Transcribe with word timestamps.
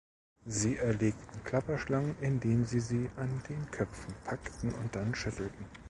Sie 0.47 0.77
erlegen 0.77 1.15
Klapperschlangen, 1.43 2.15
indem 2.21 2.65
sie 2.65 2.79
sie 2.79 3.07
an 3.17 3.43
den 3.47 3.69
Köpfen 3.69 4.15
packen 4.23 4.73
und 4.73 4.95
dann 4.95 5.13
schütteln. 5.13 5.53